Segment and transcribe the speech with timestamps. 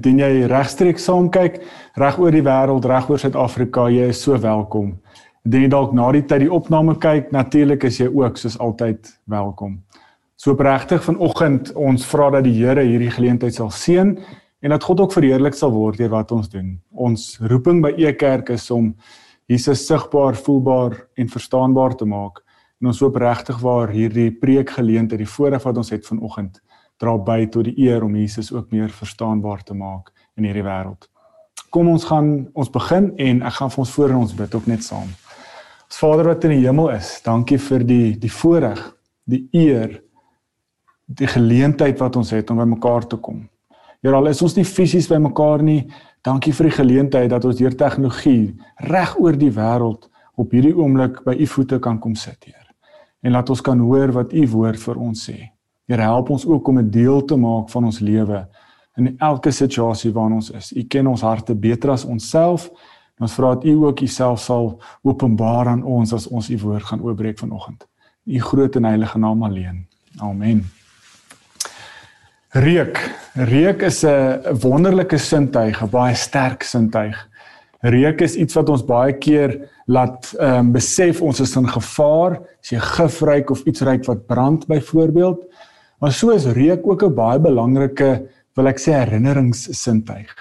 [0.00, 1.58] Indien jy regstreeks saam kyk,
[2.00, 4.94] reg oor die wêreld, reg oor Suid-Afrika, jy is so welkom.
[5.44, 9.10] Indien jy dalk na die tyd die opname kyk, natuurlik is jy ook soos altyd
[9.28, 9.74] welkom.
[10.40, 15.04] So opregtig vanoggend ons vra dat die Here hierdie geleentheid sal seën en dat God
[15.04, 16.78] ook verheerlik sal word deur wat ons doen.
[16.96, 18.94] Ons roeping by Ekerk is om
[19.52, 22.40] Jesus sigbaar, voelbaar en verstaanbaar te maak.
[22.80, 26.56] En ons hoop regtig waar hierdie preekgeleentheid, die voorreg wat ons het vanoggend,
[27.00, 31.08] dra by tot die eer om Jesus ook meer verstaanbaar te maak in hierdie wêreld.
[31.70, 34.84] Kom ons gaan ons begin en ek gaan vir ons voor ons bid ook net
[34.84, 35.08] saam.
[35.86, 38.82] Ons Vader wat in die hemel is, dankie vir die die voorreg,
[39.30, 39.96] die eer,
[41.06, 43.42] die geleentheid wat ons het om by mekaar te kom.
[44.00, 45.82] Here al is ons nie fisies by mekaar nie,
[46.24, 48.52] dankie vir die geleentheid dat ons deur tegnologie
[48.88, 50.06] reg oor die wêreld
[50.40, 52.68] op hierdie oomblik by u voete kan kom sit, Heer.
[53.24, 55.38] En laat ons kan hoor wat u woord vir ons sê.
[55.90, 58.48] Here help ons ook om 'n deel te maak van ons lewe
[58.96, 60.72] in elke situasie waarin ons is.
[60.72, 62.70] U ken ons harte beter as onsself.
[63.18, 67.02] Ons vra dat U ook Uself sal openbaar aan ons as ons U woord gaan
[67.02, 67.86] oopbreek vanoggend.
[68.24, 69.86] U groot en heilige naam alleen.
[70.18, 70.70] Amen.
[72.50, 73.18] Reuk.
[73.34, 77.28] Reuk is 'n wonderlike sintuig, 'n baie sterk sintuig.
[77.80, 82.40] Reuk is iets wat ons baie keer laat ehm um, besef ons is in gevaar,
[82.62, 85.44] as jy gif ruik of iets ruik wat brand byvoorbeeld.
[86.00, 90.34] Maar so is reuk ook 'n baie belangrike, wil ek sê, herinneringssintuig.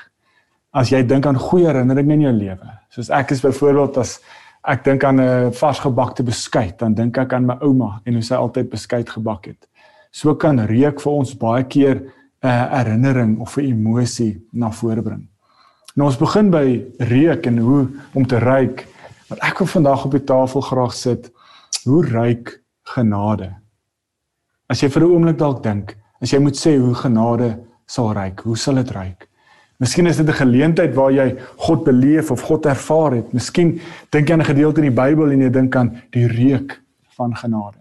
[0.71, 4.19] As jy dink aan goeie herinneringe in jou lewe, soos ek is byvoorbeeld as
[4.63, 8.35] ek dink aan 'n varsgebakte beskuit, dan dink ek aan my ouma en hoe sy
[8.35, 9.67] altyd beskuit gebak het.
[10.11, 15.01] So kan reuk vir ons baie keer 'n uh, herinnering of 'n emosie na vore
[15.01, 15.27] bring.
[15.95, 18.87] Nou ons begin by reuk en hoe om te ruik.
[19.27, 21.31] Want ek wil vandag op die tafel graag sit.
[21.83, 23.58] Hoe ruik genade?
[24.69, 28.41] As jy vir 'n oomblik dalk dink, as jy moet sê hoe genade sal ryk,
[28.45, 29.25] hoe sal dit ryk?
[29.79, 33.33] Miskien is dit 'n geleentheid waar jy God beleef of God ervaar het.
[33.33, 36.81] Miskien dink jy aan 'n gedeelte in die Bybel en jy dink aan die reuk
[37.17, 37.79] van genade.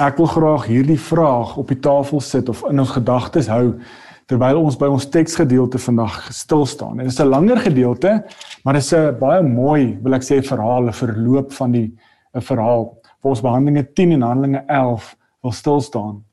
[0.00, 3.78] Ek wil graag hierdie vraag op die tafel sit of in ons gedagtes hou
[4.26, 6.96] terwyl ons by ons teksgedeelte vandag stil staan.
[6.96, 8.24] Dit is 'n langer gedeelte,
[8.64, 11.96] maar dit is 'n baie mooi, wil ek sê, verhaal, 'n verloop van die
[12.34, 12.98] 'n verhaal.
[13.22, 16.24] Vir ons Handelinge 10 en Handelinge 11 wil stil staan.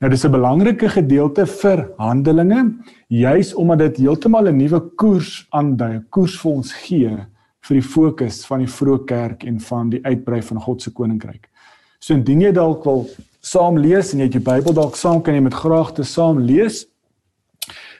[0.00, 2.74] Nou dis 'n belangrike gedeelte vir Handelinge,
[3.08, 7.26] juis omdat dit heeltemal 'n nuwe koers aandui, 'n koers vir ons gee
[7.64, 11.48] vir die fokus van die vroeë kerk en van die uitbrei van God se koninkryk.
[12.00, 13.06] So indien jy dalk wil
[13.40, 16.84] saam lees en jy het jou Bybel dalk saam kan jy met graagte saam lees.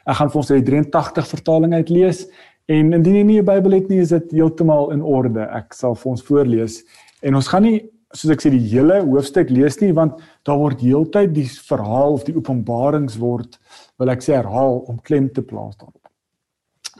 [0.06, 2.26] Ek gaan vir ons die 83 vertaling uit lees
[2.68, 5.40] en indien jy nie 'n Bybel het nie, is dit heeltemal in orde.
[5.40, 6.82] Ek sal vir ons voorlees
[7.22, 10.82] en ons gaan nie soos ek sê die hele hoofstuk lees nie want daar word
[10.84, 13.58] heeltyd die verhaal of die openbarings word
[13.98, 16.00] wil ek sê herhaal om klem te plaas daarop.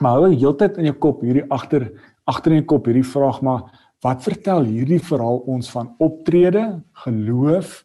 [0.03, 1.89] Maar hou heeltyd in jou kop hierdie agter
[2.27, 3.67] agter in jou kop hierdie vraag maar
[4.03, 7.79] wat vertel hierdie verhaal ons van optrede, geloof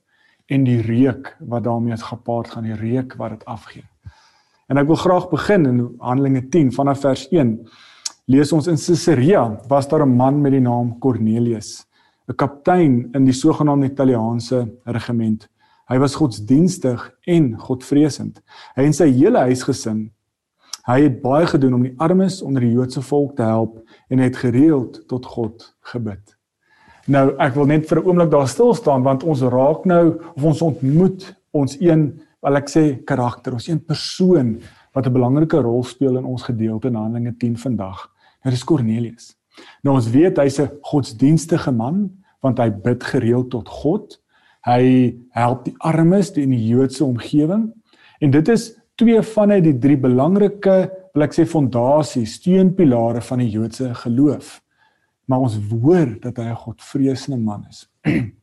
[0.50, 3.86] en die reuk wat daarmee gepaard gaan, die reuk wat dit afgee.
[4.68, 7.54] En ek wil graag begin in Handelinge 10 vanaf vers 1.
[8.30, 11.86] Lees ons in Caesarea was daar 'n man met die naam Cornelius
[12.30, 15.48] 'n kaptein in die sogenaamde Italiaanse regiment.
[15.90, 18.38] Hy was godsdienstig en godvreesend.
[18.76, 20.04] Hy en sy hele huisgesin,
[20.86, 24.36] hy het baie gedoen om die armes onder die Joodse volk te help en het
[24.36, 26.36] gereeld tot God gebid.
[27.10, 30.44] Nou, ek wil net vir 'n oomblik daar stil staan want ons raak nou of
[30.44, 34.60] ons ontmoet ons een, wel ek sê karakter, ons een persoon
[34.94, 38.10] wat 'n belangrike rol speel in ons gedeelte in Handelinge 10 vandag.
[38.44, 39.36] Dit is Kornelius.
[39.82, 44.16] Nou ons weet hy's 'n godsdienstige man, want hy bid gereeld tot God.
[44.66, 47.70] Hy help die armes in die Joodse omgewing.
[48.20, 53.40] En dit is twee van uit die drie belangrike, wil ek sê fondasies, steunpilare van
[53.42, 54.58] die Joodse geloof.
[55.30, 57.88] Maar ons hoor dat hy 'n Godvreesende man is.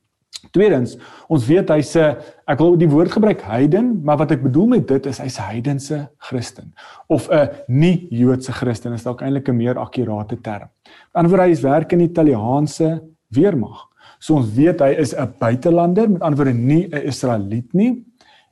[0.54, 0.96] Tweedens,
[1.28, 4.88] ons weet hy's 'n ek wil die woord gebruik heiden, maar wat ek bedoel met
[4.88, 6.74] dit is hy's 'n heidense Christen
[7.08, 10.70] of 'n nie Joodse Christen is dalk eintlik 'n meer akkurate term.
[11.14, 13.87] Aan die ander wyse werk in Italiaanse weermag.
[14.20, 18.04] So ons weet hy is 'n buitelander, met ander woorde nie 'n Israeliet nie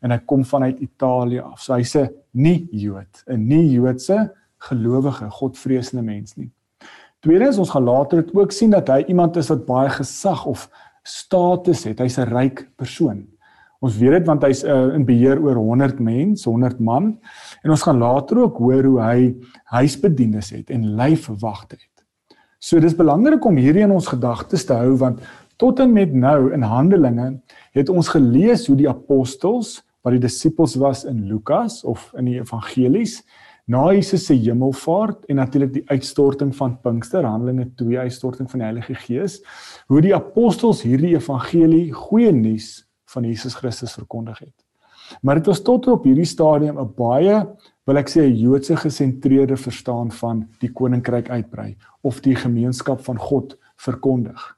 [0.01, 1.61] en hy kom vanuit Italië af.
[1.61, 6.51] So hy's 'n nie Jood, 'n nie Joodse gelowige, Godvreesende mens nie.
[7.19, 10.69] Tweedens, ons gaan later dit ook sien dat hy iemand is wat baie gesag of
[11.03, 11.99] status het.
[11.99, 13.27] Hy's 'n ryk persoon.
[13.81, 17.19] Ons weet dit want hy's uh, in beheer oor 100 mense, 100 man
[17.63, 19.35] en ons gaan later ook hoor hoe hy
[19.75, 22.05] huisbedienis het en lyfwagte het.
[22.59, 25.19] So dis belangrik om hierdie in ons gedagtes te hou want
[25.57, 27.41] tot en met nou in Handelinge
[27.71, 32.39] het ons gelees hoe die apostels wat die disippels was in Lukas of in die
[32.39, 33.23] evangelies
[33.65, 38.67] Na Jesus se hemelvaart en natuurlik die uitstorting van Pinkster, Handelinge 2 uitstorting van die
[38.67, 39.39] Heilige Gees,
[39.89, 44.53] hoe die apostels hierdie evangelie, goeie nuus van Jesus Christus verkondig het.
[45.25, 47.41] Maar dit was tot op hierdie stadium 'n baie,
[47.85, 53.17] wil ek sê, 'n Joodse gesentreerde verstaan van die koninkryk uitbrei of die gemeenskap van
[53.17, 54.54] God verkondig.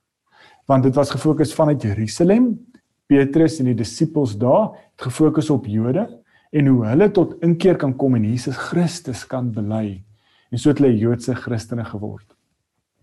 [0.68, 2.52] Want dit was gefokus vanuit Jerusalem.
[3.08, 6.04] Petrus en die disippels daar het gefokus op Jode
[6.52, 10.02] en hoe hulle tot inkeer kan kom en Jesus Christus kan bely.
[10.52, 12.26] En so het hulle Joodse Christene geword.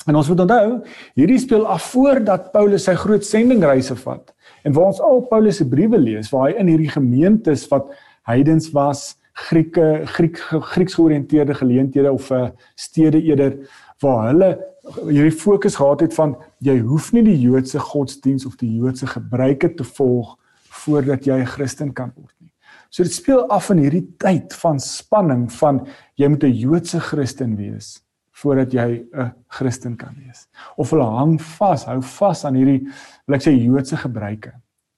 [0.05, 0.82] En ons moet onthou,
[1.16, 4.34] hierdie speel af voordat Paulus sy groot sendingreise vat.
[4.64, 7.88] En waar ons al Paulus se briewe lees, waar hy in hierdie gemeentes wat
[8.28, 13.56] heidens was, Grieke, Griek Grieks georiënteerde geleenthede of 'n eh, stede eerder
[13.99, 14.50] waar hulle
[14.85, 16.35] hierdie fokus gehad het van
[16.65, 20.37] jy hoef nie die Joodse godsdiens of die Joodse gebruike te volg
[20.85, 22.53] voordat jy 'n Christen kan word nie.
[22.91, 25.87] So dit speel af in hierdie tyd van spanning van
[26.17, 28.01] jy moet 'n Joodse Christen wees
[28.35, 30.49] voordat jy 'n Christen kan wees.
[30.77, 32.89] Of hulle hang vas, hou vas aan hierdie
[33.27, 34.53] wil ek sê Joodse gebruike.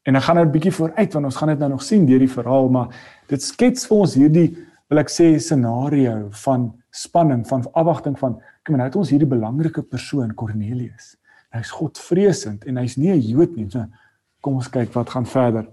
[0.07, 2.19] En ek gaan nou 'n bietjie vooruit want ons gaan dit nou nog sien deur
[2.19, 2.89] die verhaal, maar
[3.29, 4.57] dit skets vir ons hierdie
[4.91, 9.83] wil ek sê scenario van spanning, van afwagting van kom nou het ons hierdie belangrike
[9.83, 11.15] persoon Kornelius.
[11.55, 13.71] Hy's Godvreesend en hy's nie 'n Jood nie.
[13.71, 13.87] So
[14.43, 15.67] kom ons kyk wat gaan verder.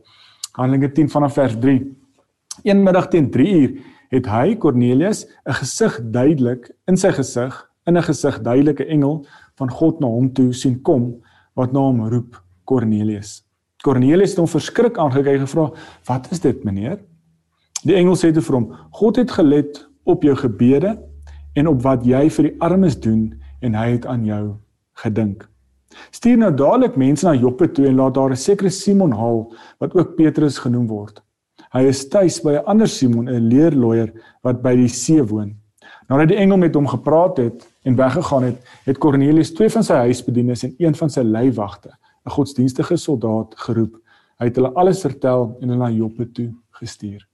[0.54, 1.95] Handelinge 10 vanaf vers 3.
[2.63, 3.71] Een middag teen 3 uur
[4.10, 9.25] het hy Cornelius 'n gesig duidelik in sy gesig in 'n gesig duidelike engel
[9.57, 11.21] van God na hom toe sien kom
[11.56, 13.44] wat na hom roep Cornelius.
[13.83, 15.71] Cornelius het hom verskrik aangekyk en gevra:
[16.06, 17.00] "Wat is dit, meneer?"
[17.83, 20.97] Die engel sê te vir hom: "God het gelet op jou gebede
[21.56, 24.56] en op wat jy vir die armes doen en hy het aan jou
[25.03, 25.50] gedink."
[26.12, 29.95] Stuur nou dadelik mense na Joppe toe en laat daar 'n sekere Simon haal wat
[29.95, 31.21] ook Petrus genoem word.
[31.74, 34.13] Hy is tuis by 'n ander Simon, 'n leerloier
[34.44, 35.56] wat by die see woon.
[36.09, 39.94] Nadat die engel met hom gepraat het en weggegaan het, het Kornelius twee van sy
[39.94, 41.89] huisbedienis en een van sy leiwagte,
[42.25, 43.97] 'n godsdienstige soldaat, geroep.
[44.39, 47.32] Hy het hulle alles vertel en hulle na Joppe toe gestuur.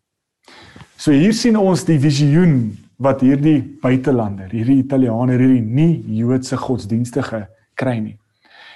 [1.00, 7.46] So hier sien ons die visioen wat hierdie buitelander, hierdie Italianer, hierdie nie Joodse godsdienstige
[7.80, 8.18] kry nie.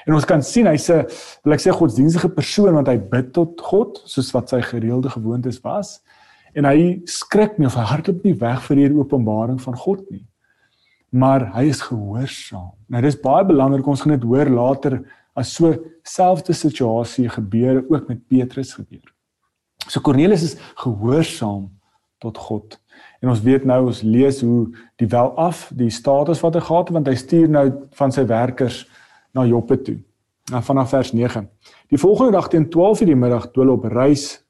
[0.08, 1.06] En ons kan sien hy's 'n
[1.44, 5.62] wil ek sê godsdienstige persoon want hy bid tot God soos wat sy gereelde gewoontes
[5.64, 6.02] was
[6.56, 10.26] en hy skrik nie of hy hardloop nie weg vir hierdie openbaring van God nie.
[11.12, 12.74] Maar hy is gehoorsaam.
[12.90, 15.04] Nou dis baie belangrik ons gaan dit hoor later
[15.36, 15.74] as so
[16.04, 19.13] selfde situasie gebeur ook met Petrus gebeur.
[19.88, 21.70] So Cornelius is gehoorsaam
[22.20, 22.80] tot God.
[23.22, 26.88] En ons weet nou ons lees hoe die wel af die status wat hy gehad
[26.88, 27.66] het want hy stuur nou
[28.00, 28.84] van sy werkers
[29.34, 29.98] na Joppe toe.
[30.52, 31.48] Na vanaf vers 9.
[31.90, 34.44] Die volgende dag teen 12:00 die middag toe hulle op reis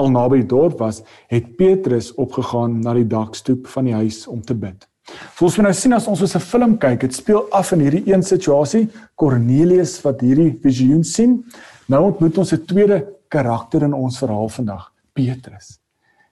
[0.00, 4.40] al naby die dorp was, het Petrus opgegaan na die dakstoep van die huis om
[4.40, 4.86] te bid.
[5.36, 8.12] Volgens my nou sien as ons so 'n film kyk, dit speel af in hierdie
[8.12, 11.44] een situasie, Cornelius wat hierdie visioen sien.
[11.88, 15.78] Nou ontmoet ons 'n tweede karakter in ons verhaal vandag, Petrus.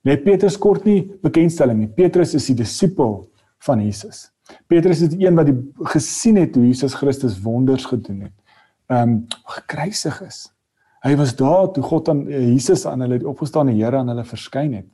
[0.07, 1.91] Nee, Petrus kort nie bekendstelling nie.
[1.93, 3.23] Petrus is die disipel
[3.67, 4.29] van Jesus.
[4.71, 5.57] Petrus is die een wat die
[5.93, 8.37] gesien het hoe Jesus Christus wonders gedoen het.
[8.89, 9.19] Ehm um,
[9.59, 10.47] gekruisig is.
[11.05, 14.25] Hy was daar toe God aan uh, Jesus aan hulle die opgestane Here aan hulle
[14.27, 14.89] verskyn het.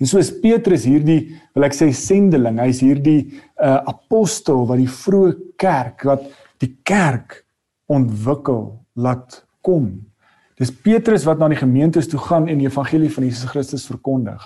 [0.00, 2.60] En so is Petrus hierdie wil ek sê sendeling.
[2.62, 3.20] Hy's hierdie
[3.60, 6.24] uh, apostel wat die vroeë kerk wat
[6.62, 7.42] die kerk
[7.92, 9.90] ontwikkel laat kom.
[10.58, 14.42] Dis Petrus wat na die gemeentes toe gaan en die evangelie van Jesus Christus verkondig.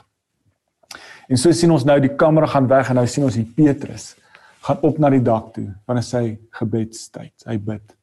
[1.28, 4.12] En so sien ons nou die kamera gaan weg en nou sien ons hier Petrus
[4.62, 6.22] gaan op na die dak toe wanneer sy
[6.58, 7.32] gebedstyd.
[7.48, 7.96] Hy bid.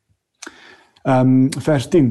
[1.05, 2.09] Ehm um, vers 10.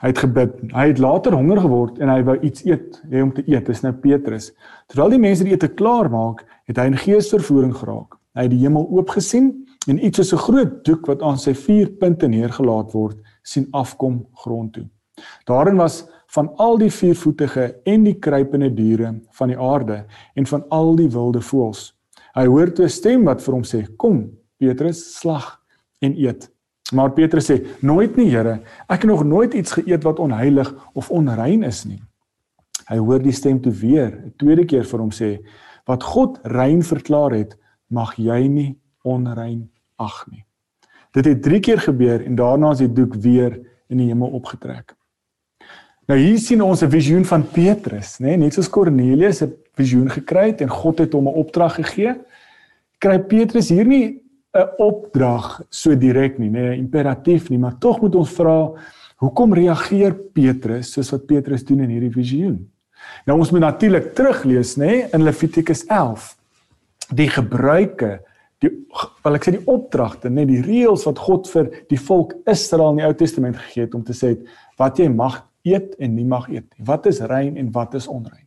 [0.00, 0.54] Hy het gebid.
[0.72, 3.66] Hy het later honger geword en hy wou iets eet, hê om te eet.
[3.66, 4.48] Dis nou Petrus.
[4.88, 8.16] Terwyl die mense die ete klaar maak, het hy in geesvervoering geraak.
[8.38, 9.50] Hy het die hemel oop gesien
[9.90, 14.24] en iets soos 'n groot doek wat aan sy vier punte neergelaat word, sien afkom
[14.32, 14.86] grond toe.
[15.44, 20.64] Daarin was van al die viervoetige en die kruipende diere van die aarde en van
[20.68, 21.90] al die wilde voëls.
[22.34, 25.60] Hy hoor 'n stem wat vir hom sê: "Kom, Petrus, slag
[25.98, 26.50] en eet."
[26.92, 28.60] Maar Petrus sê: "Nooit nie, Here.
[28.88, 32.02] Ek het nog nooit iets geëet wat onheilig of onrein is nie."
[32.88, 35.38] Hy hoor die stem toe weer, 'n tweede keer vir hom sê:
[35.86, 37.56] "Wat God rein verklaar het,
[37.88, 40.44] mag jy nie onrein ag nie."
[41.12, 44.94] Dit het 3 keer gebeur en daarna is die doek weer in die hemel opgetrek.
[46.10, 48.36] Nou hier sien ons 'n visioen van Petrus, nê, nee?
[48.36, 52.16] net soos Kornelius 'n visioen gekry het en God het hom 'n opdrag gegee.
[52.98, 54.20] Kry Petrus hier nie
[54.52, 58.72] 'n opdrag so direk nie, nê, nee, imperatief nie, maar tog moet ons vra
[59.18, 62.68] hoekom reageer Petrus soos wat Petrus doen in hierdie visioen?
[63.26, 66.36] Nou ons moet natuurlik teruglees nê nee, in Levitikus 11
[67.14, 68.20] die gebruike
[68.58, 68.70] die
[69.22, 72.96] wel ek sê die opdragte nee, die reëls wat God vir die volk Israel in
[72.96, 74.36] die Ou Testament gegee het om te sê
[74.76, 76.86] wat jy mag eet en nie mag eet nie.
[76.86, 78.46] Wat is rein en wat is onrein?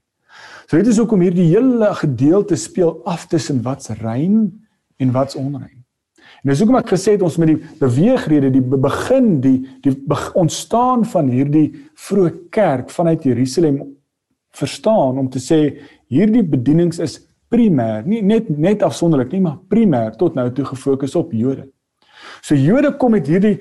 [0.68, 4.52] So dit is hoekom hierdie hele gedeelte speel af tussen wat's rein
[4.98, 5.84] en wat's onrein.
[6.44, 9.94] En dis hoekom ek gesê het ons met die beweegrede, die begin, die die
[10.40, 11.68] ontstaan van hierdie
[12.08, 13.84] vroeë kerk vanuit Jerusalem
[14.54, 15.60] verstaan om te sê
[16.12, 17.22] hierdie bedienings is
[17.54, 21.68] primêr, nie net net afsonderlik nie, maar primêr tot nou toe gefokus op Jode.
[22.44, 23.56] So Jode kom met hierdie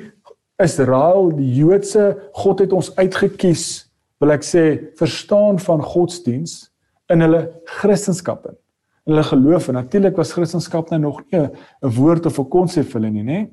[0.61, 3.87] Israel, die Joodse God het ons uitgekies,
[4.21, 4.65] wil ek sê,
[4.99, 6.73] verstaan van godsdiens
[7.11, 7.47] in hulle
[7.81, 8.59] Christendom in.
[9.03, 11.51] In hulle geloof en natuurlik was Christendom nou nog nie 'n
[11.97, 13.49] woord of 'n konsep vir hulle nie, nê?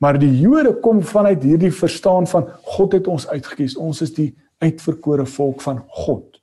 [0.00, 3.76] Maar die Jode kom vanuit hierdie verstaan van God het ons uitgekies.
[3.76, 6.40] Ons is die uitverkore volk van God.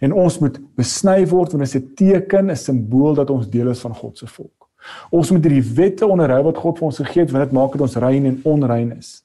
[0.00, 3.68] En ons moet besny word want dit is 'n teken, 'n simbool dat ons deel
[3.68, 4.68] is van God se volk.
[5.10, 7.80] Ons moet hierdie wette onderhou wat God vir ons gegee het want dit maak dit
[7.80, 9.23] ons rein en onrein is.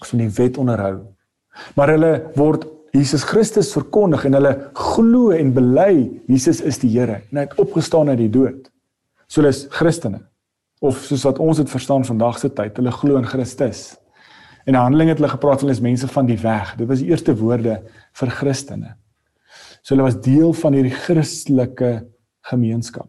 [0.00, 0.96] Moet die wet onderhou.
[1.74, 7.22] Maar hulle word Jesus Christus verkondig en hulle glo en bely Jesus is die Here
[7.30, 8.70] en hy het opgestaan uit die dood.
[9.26, 10.22] So hulle is Christene
[10.84, 13.94] of soos wat ons dit verstaan vandag se tyd, hulle glo in Christus.
[14.66, 16.74] En in Handelinge het hulle gepraat van hulle is mense van die weg.
[16.76, 17.78] Dit was die eerste woorde
[18.20, 18.96] vir Christene.
[19.80, 21.92] So hulle was deel van hierdie Christelike
[22.50, 23.08] gemeenskap.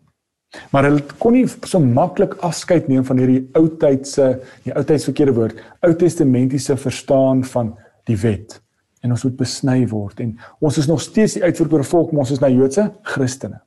[0.72, 4.30] Maar hulle kon nie so maklik afskeid neem van hierdie ou tydse,
[4.63, 7.75] die ou tyds verkeerde woord, ou testamentiese verstaan van
[8.08, 8.62] die wet
[9.06, 12.42] en ons moet besny word en ons is nog steeds die uitverkore volk ons is
[12.42, 13.62] nou Joodse Christene.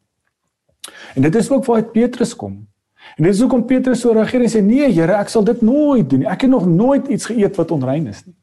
[1.15, 2.59] En dit is ook waar Petrus kom.
[3.17, 6.09] En dit is hoekom Petrus so reageer en sê nee Here, ek sal dit nooit
[6.11, 6.29] doen nie.
[6.31, 8.37] Ek het nog nooit iets geëet wat onrein is nie.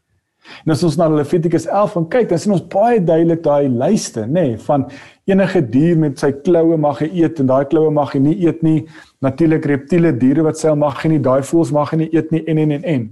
[0.65, 4.25] En as ons na Levitikus 11 van kyk, dan sien ons baie duidelik daai lyste,
[4.25, 4.87] nê, nee, van
[5.27, 8.63] enige dier met sy kloue mag hy eet en daai kloue mag hy nie eet
[8.65, 8.81] nie.
[9.25, 12.43] Natuurlik reptiele diere wat sy mag hy nie, daai voëls mag hy nie eet nie
[12.47, 13.07] en en en en.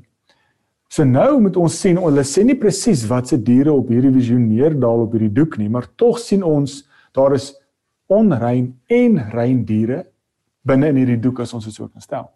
[0.95, 4.77] So nou moet ons sien hulle sê nie presies wat se diere op hierdie visioneer
[4.79, 6.83] daal op hierdie doek nie, maar tog sien ons
[7.15, 7.51] daar is
[8.11, 10.03] onrein en rein diere
[10.65, 12.29] binne in hierdie doek as ons dit so kan stel.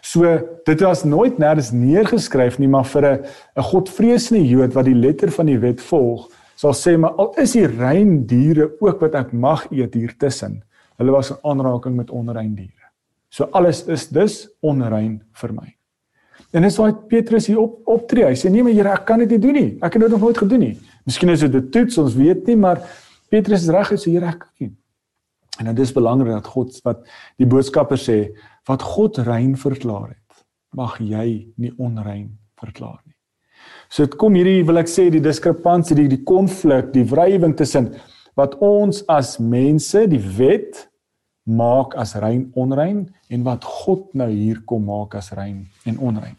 [0.00, 3.24] So dit was nooit nêrens neergeskryf nie, maar vir 'n
[3.56, 7.52] 'n godvreesende Jood wat die letter van die wet volg, sal sê maar al is
[7.52, 10.62] die rein diere ook wat ek mag eet hier tussen.
[10.98, 12.90] Hulle was in aanraking met onrein diere.
[13.30, 15.74] So alles is dus onrein vir my.
[16.50, 18.24] En dis waar Petrus hier op optree.
[18.24, 19.70] Hy sê nee, maar Here, ek kan dit nie doen nie.
[19.84, 20.74] Ek het dit nog nooit gedoen nie.
[21.04, 22.80] Miskien is dit 'n toets, ons weet nie, maar
[23.28, 24.72] Petrus is reg, hy sê Here, ek kan nie.
[25.58, 27.04] En dit is belangrik dat God wat
[27.36, 28.30] die boodskapper sê,
[28.68, 30.42] wat God rein verklaar het,
[30.76, 33.16] mag jy nie onrein verklaar nie.
[33.88, 37.94] So dit kom hierdie wil ek sê die diskrepansie, die die konflik, die wrywing tussen
[38.38, 40.84] wat ons as mense, die wet
[41.48, 46.36] maak as rein onrein en wat God nou hier kom maak as rein en onrein.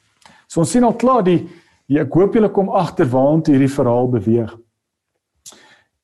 [0.48, 1.42] So ons sien al klaar die,
[1.90, 4.54] die ek hoop julle kom agter waartoe hierdie verhaal beweeg.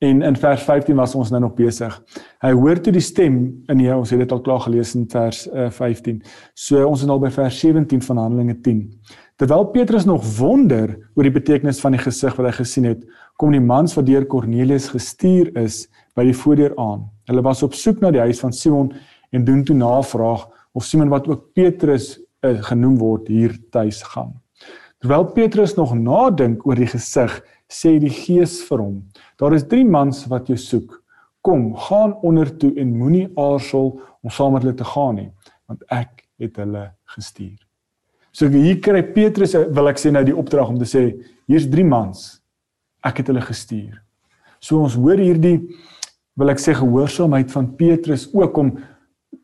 [0.03, 1.93] En in vers 15 was ons nou nog besig.
[2.43, 3.37] Hy hoor toe die stem
[3.71, 6.17] in hier, ons het dit al klaar gelees in vers uh, 15.
[6.53, 8.81] So ons is nou by vers 17 van Handelinge 10.
[9.39, 13.07] Terwyl Petrus nog wonder oor die betekenis van die gesig wat hy gesien het,
[13.39, 15.85] kom die mans wat deur Kornelius gestuur is
[16.15, 17.07] by die voordeur aan.
[17.31, 18.91] Hulle was op soek na die huis van Simon
[19.35, 24.35] en doen toe navraag of Simon wat ook Petrus uh, genoem word hier tuis gaan.
[25.03, 27.33] Terwyl Petrus nog nadink oor die gesig,
[27.71, 29.03] sê die Gees vir hom:
[29.37, 31.01] "Daar is 3 mans wat jou soek.
[31.41, 35.31] Kom, gaan onder toe en moenie aarzel om saam met hulle te gaan nie,
[35.67, 37.57] want ek het hulle gestuur."
[38.31, 41.15] So hier kry Petrus wil ek sê nou die opdrag om te sê:
[41.47, 42.41] "Hier's 3 mans.
[43.03, 44.01] Ek het hulle gestuur."
[44.59, 45.61] So ons hoor hierdie
[46.35, 48.77] wil ek sê gehoorsaamheid van Petrus ook om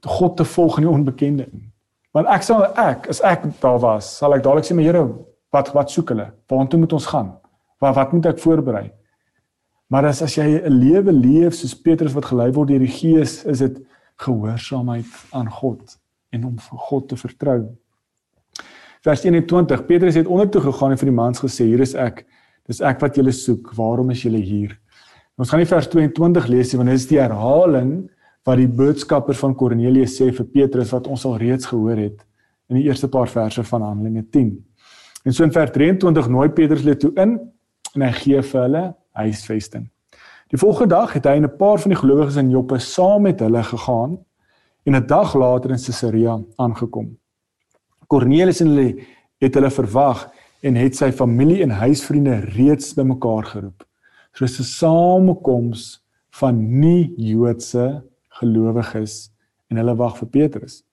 [0.06, 1.48] God te volg in die onbekende.
[2.12, 5.06] Want ek sal ek as ek daar was, sal ek dadelik sê my Here,
[5.54, 6.32] wat wat soek hulle?
[6.50, 7.32] Waartoe moet ons gaan?
[7.82, 8.92] Wat wat moet ek voorberei?
[9.92, 13.44] Maar as as jy 'n lewe leef soos Petrus wat gelei word deur die Gees,
[13.46, 13.82] is dit
[14.18, 15.98] gehoorsaamheid aan God
[16.32, 17.76] en om vir God te vertrou.
[19.02, 19.86] Vers 21.
[19.86, 22.26] Petrus het ondertoe gegaan en vir die mans gesê: "Hier is ek.
[22.68, 23.74] Dis ek wat julle soek.
[23.76, 24.78] Waarom is julle hier?"
[25.38, 28.10] Ons gaan nie vers 22 lees nie want dit is die herhaling
[28.46, 32.26] wat die boodskapper van Kornelius sê vir Petrus wat ons al reeds gehoor het
[32.70, 34.66] in die eerste paar verse van Handelinge 10.
[35.26, 37.40] En so in vers 23 nooi Petrus hulle toe in
[37.96, 38.84] en hy gee vir hulle
[39.20, 39.90] huisvesting.
[40.52, 43.40] Die volgende dag het hy en 'n paar van die gelowiges in Joppe saam met
[43.40, 44.20] hulle gegaan
[44.86, 47.18] en 'n dag later in Caesarea aangekom.
[48.08, 49.06] Kornelius en hulle
[49.40, 50.30] het hulle verwag
[50.62, 53.84] en het sy familie en huisvriende reeds bymekaar geroep.
[54.34, 59.32] So dis 'n samekoms van nie Joodse gelowiges
[59.70, 60.84] en hulle wag vir Petrus.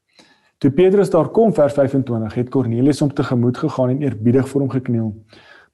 [0.58, 4.70] Toe Petrus daar kom vers 25 het Kornelius hom tegemoet gegaan en eerbiedig voor hom
[4.70, 5.12] gekniel.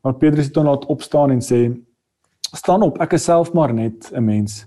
[0.05, 1.73] Maar Petrus het hom laat opstaan en sê:
[2.53, 4.67] "Staan op, ek is self maar net 'n mens."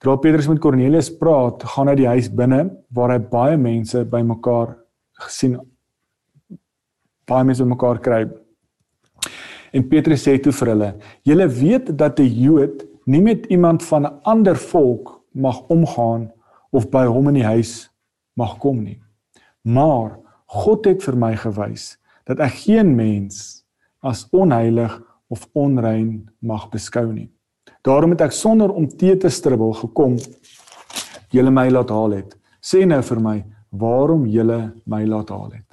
[0.00, 4.76] Terwyl Petrus met Kornelius praat, gaan hy die huis binne waar hy baie mense bymekaar
[5.12, 5.60] gesien
[7.26, 8.28] baie mense bymekaar kry.
[9.72, 14.06] En Petrus sê toe vir hulle: "Julle weet dat 'n Jood nie met iemand van
[14.06, 16.32] 'n ander volk mag omgaan
[16.70, 17.90] of by hom in die huis
[18.34, 19.00] mag kom nie.
[19.62, 23.59] Maar God het vir my gewys dat ek geen mens
[24.00, 24.96] as onheilig
[25.28, 27.30] of onrein mag beskou nie.
[27.86, 30.18] Daarom het ek sonder om te te stribbel gekom
[31.30, 32.36] julle my laat haal het.
[32.60, 33.36] Sê nou vir my
[33.70, 35.66] waarom julle my laat haal het.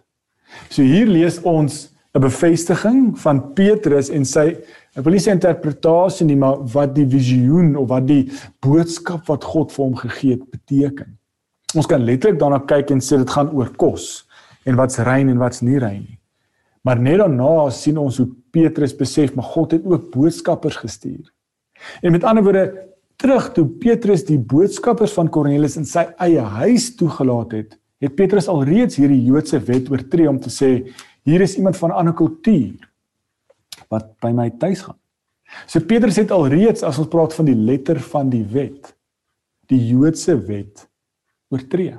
[0.69, 4.57] So hier lees ons 'n bevestiging van Petrus en sy
[4.95, 8.31] ek wil nie sê interpretasie nie, maar wat die visioen of wat die
[8.61, 11.17] boodskap wat God vir hom gegee het beteken.
[11.75, 14.25] Ons kan letterlik daarna kyk en sê dit gaan oor kos
[14.65, 16.17] en wat's rein en wat's nie rein nie.
[16.87, 21.25] Maar net daarna sien ons hoe Petrus besef maar God het ook boodskappers gestuur.
[22.01, 22.67] En met ander woorde
[23.19, 28.47] terug toe Petrus die boodskappers van Kornelius in sy eie huis toegelaat het, het Petrus
[28.47, 30.71] alreeds hierdie Joodse wet oortree om te sê
[31.27, 32.87] hier is iemand van 'n ander kultuur
[33.89, 34.99] wat by my tuis gaan.
[35.67, 38.95] So Petrus het alreeds as ons praat van die letter van die wet,
[39.67, 40.87] die Joodse wet
[41.49, 41.97] oortree.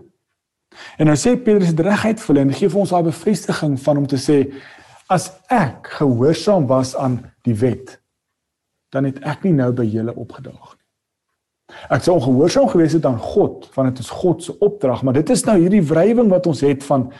[0.96, 3.96] En nou sê Petrus dit reguit vir hulle en gee vir ons daai bevestiging van
[3.96, 4.52] om te sê
[5.08, 7.96] as ek gehoorsaam was aan die wet,
[8.92, 10.84] dan het ek nie nou by julle opgedaag nie.
[11.92, 15.30] Ek sou ongehoorsaam gewees het aan God, want dit is God se opdrag, maar dit
[15.30, 17.10] is nou hierdie wrywing wat ons het van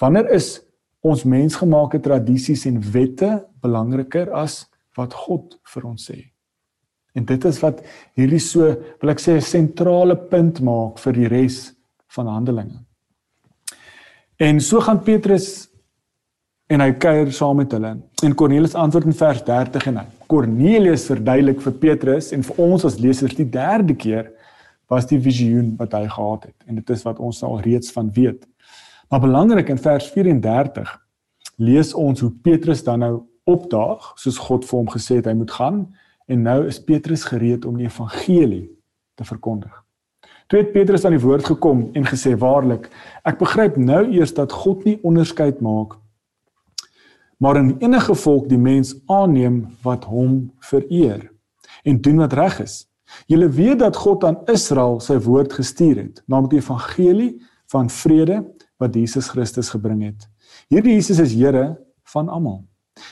[0.00, 0.58] wanneer is
[1.06, 3.30] ons mensgemaakte tradisies en wette
[3.64, 4.64] belangriker as
[4.98, 6.18] wat God vir ons sê.
[7.16, 7.80] En dit is wat
[8.18, 8.68] hierdie so,
[9.00, 11.72] wil ek sê, 'n sentrale punt maak vir die res
[12.12, 12.84] van Handelinge.
[14.38, 15.68] En so gaan Petrus
[16.66, 17.92] en hy kuier saam met hulle.
[18.26, 22.84] En Kornelius antwoord in vers 30 en hy Kornelius verduidelik vir Petrus en vir ons
[22.88, 24.32] as lesers die derde keer
[24.90, 26.56] was die visioen wat hy gehad het.
[26.66, 28.42] En dit is wat ons al reeds van weet.
[29.10, 30.90] Maar belangrik in vers 34
[31.62, 33.14] lees ons hoe Petrus dan nou
[33.46, 35.84] opdaag soos God vir hom gesê het hy moet gaan
[36.26, 38.66] en nou is Petrus gereed om die evangelie
[39.14, 39.70] te verkondig.
[40.50, 42.90] Toe het Petrus aan die woord gekom en gesê waarlik
[43.26, 45.94] ek begryp nou eers dat God nie onderskeid maak
[47.36, 51.30] maar in enige volk die mens aanneem wat hom vereer
[51.84, 52.84] en doen wat reg is.
[53.30, 57.32] Julle weet dat God aan Israel sy woord gestuur het, naamlik die evangelie
[57.70, 58.42] van vrede
[58.82, 60.26] wat Jesus Christus gebring het.
[60.72, 61.76] Hierdie Jesus is Here
[62.12, 62.64] van almal.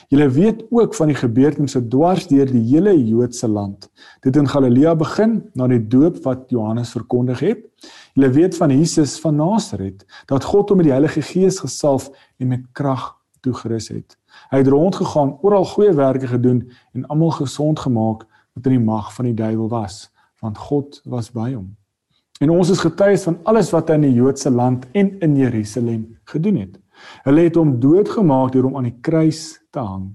[0.09, 3.85] Julle weet ook van die gebeurtenisse dwars deur die hele Joodse land.
[4.25, 7.61] Dit in Galilea begin na die doop wat Johannes verkondig het.
[8.17, 12.09] Julle weet van Jesus van Nasaret dat God hom met die Heilige Gees gesalf
[12.41, 13.13] en met krag
[13.45, 14.17] toegerus het.
[14.51, 19.13] Hy het rondgegaan, oral goeie werke gedoen en almal gesond gemaak wat in die mag
[19.15, 20.05] van die duiwel was,
[20.43, 21.73] want God was by hom.
[22.43, 26.01] En ons is getuies van alles wat hy in die Joodse land en in Jerusalem
[26.27, 26.75] gedoen het.
[27.23, 30.09] Hulle het hom doodgemaak deur hom aan die kruis te hang.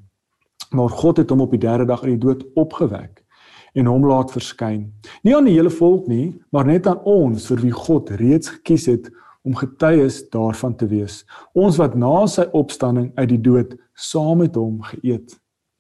[0.77, 3.25] Maar God het hom op die derde dag uit die dood opgewek
[3.73, 4.91] en hom laat verskyn.
[5.23, 8.89] Nie aan die hele volk nie, maar net aan ons vir wie God reeds gekies
[8.91, 9.11] het
[9.43, 11.23] om getuies daarvan te wees.
[11.57, 15.37] Ons wat na sy opstanding uit die dood saam met hom geëet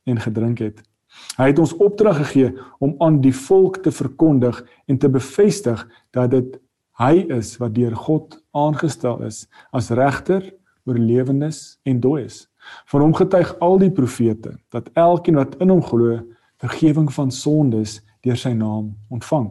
[0.09, 0.81] en gedrink het.
[1.37, 5.83] Hy het ons opdrag gegee om aan die volk te verkondig en te bevestig
[6.15, 6.57] dat dit
[7.01, 9.47] hy is wat deur God aangestel is
[9.77, 10.45] as regter
[10.89, 12.45] oor lewendes en dooies.
[12.93, 16.21] Van hom getuig al die profete dat elkeen wat in hom glo
[16.61, 19.49] vergifnis van sondes deur sy naam ontvang.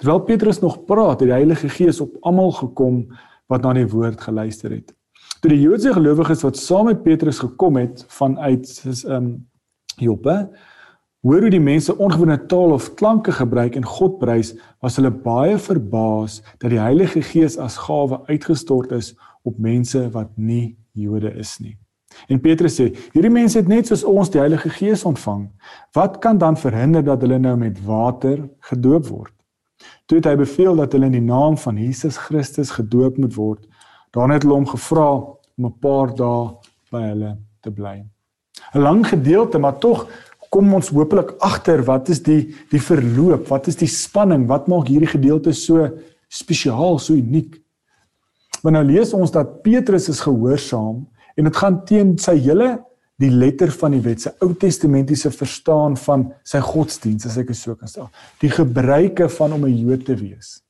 [0.00, 3.02] Terwyl Petrus nog praat, het die Heilige Gees op almal gekom
[3.52, 4.94] wat na die woord geluister het.
[5.44, 9.34] Toe die Joodse gelowiges wat saam met Petrus gekom het vanuit is um
[10.00, 10.36] Joppe,
[11.20, 15.58] hoor hoe die mense ongewone taal of klanke gebruik en God prys, was hulle baie
[15.60, 19.10] verbaas dat die Heilige Gees as gawe uitgestort is
[19.44, 21.74] op mense wat nie Jode is nie.
[22.32, 25.50] En Petrus sê: "Hierdie mense het net soos ons die Heilige Gees ontvang.
[25.92, 29.34] Wat kan dan verhinder dat hulle nou met water gedoop word?"
[30.06, 33.62] Toe het hy beveel dat hulle in die naam van Jesus Christus gedoop moet word.
[34.14, 35.10] Daarna het hulle hom gevra
[35.58, 36.50] om 'n paar dae
[36.90, 38.04] by hulle te bly.
[38.74, 40.06] 'n Lang gedeelte, maar tog
[40.50, 44.88] kom ons hopelik agter wat is die die verloop, wat is die spanning, wat maak
[44.88, 45.88] hierdie gedeelte so
[46.28, 47.56] spesiaal, so uniek.
[48.62, 52.78] Want nou lees ons dat Petrus is gehoorsaam en dit gaan teen sy hele
[53.20, 57.58] die letter van die wet, sy Ou Testamentiese verstaan van sy godsdiens, as ek dit
[57.58, 58.08] so kan stel.
[58.40, 60.62] Die gebruike van om 'n Jood te wees.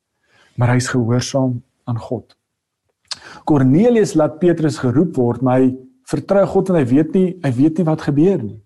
[0.56, 2.36] Maar hy's gehoorsaam aan God.
[3.44, 7.78] Kornelius laat Petrus geroep word, maar hy vertrou God en hy weet nie, hy weet
[7.78, 8.60] nie wat gebeur nie.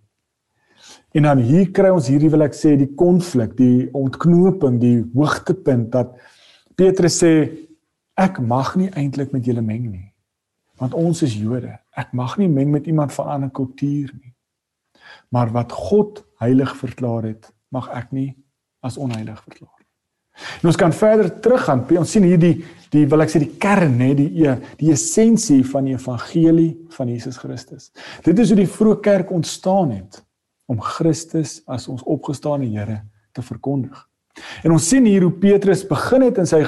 [1.14, 5.92] En dan hier kry ons hierdie wil ek sê die konflik, die ontknoping, die hoogtepunt
[5.92, 6.16] dat
[6.75, 7.33] Petrus sê
[8.16, 10.12] ek mag nie eintlik met julle meng nie.
[10.81, 11.84] Want ons is Jode.
[11.96, 14.35] Ek mag nie meng met iemand van 'n ander kultuur nie.
[15.28, 18.37] Maar wat God heilig verklaar het, mag ek nie
[18.80, 19.85] as onheilig verklaar nie.
[20.62, 21.85] En ons kan verder teruggaan.
[21.98, 24.28] Ons sien hier die die wil ek sê die kern nê, die
[24.78, 27.90] die essensie van die evangelie van Jesus Christus.
[28.22, 30.20] Dit is hoe die vroeë kerk ontstaan het
[30.70, 33.02] om Christus as ons opgestane Here
[33.33, 33.98] te verkondig.
[34.62, 36.62] En ons sien hier hoe Petrus begin het in sy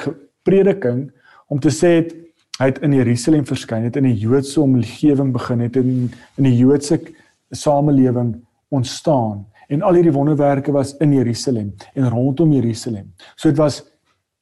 [0.47, 1.07] prediking
[1.47, 2.15] om te sê het
[2.57, 6.57] hy het in Jerusalem verskyn het in 'n Joodse omgewing begin het in in die
[6.57, 7.01] Joodse
[7.51, 13.15] samelewing ontstaan en al hierdie wonderwerke was in Jerusalem en rondom Jerusalem.
[13.35, 13.83] So dit was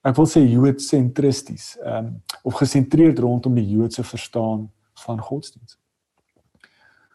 [0.05, 5.79] ek wil sê Joodsentristies, ehm um, of gesentreerd rondom die Joodse verstaan van godsdienst.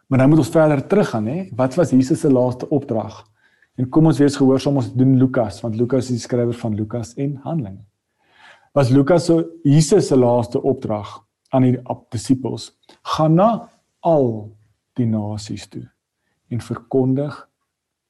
[0.06, 1.48] Maar nou moet ons verder teruggaan hè.
[1.54, 3.26] Wat was Jesus se laaste opdrag?
[3.74, 7.14] En kom ons wees gehoorsaam ons doen Lukas want Lukas is die skrywer van Lukas
[7.14, 7.89] en Handelinge
[8.72, 11.18] was Lukas se Jesus se laaste opdrag
[11.50, 11.78] aan die
[12.10, 12.70] disippels:
[13.02, 13.68] "Gaan na
[14.00, 14.56] al
[14.94, 15.88] die nasies toe
[16.48, 17.48] en verkondig